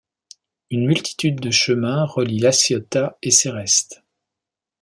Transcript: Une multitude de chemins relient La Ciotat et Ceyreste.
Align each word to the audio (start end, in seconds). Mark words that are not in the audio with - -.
Une 0.71 0.87
multitude 0.87 1.39
de 1.39 1.51
chemins 1.51 2.05
relient 2.05 2.39
La 2.39 2.51
Ciotat 2.51 3.19
et 3.21 3.29
Ceyreste. 3.29 4.01